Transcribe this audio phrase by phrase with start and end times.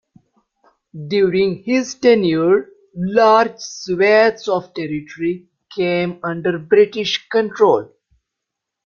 [1.09, 7.93] During his tenure, large swaths of territory came under British control.